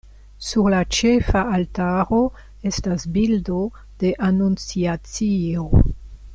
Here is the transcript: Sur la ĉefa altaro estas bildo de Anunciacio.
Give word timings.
Sur 0.45 0.69
la 0.73 0.77
ĉefa 0.99 1.43
altaro 1.57 2.21
estas 2.71 3.05
bildo 3.19 3.61
de 4.05 4.15
Anunciacio. 4.31 5.71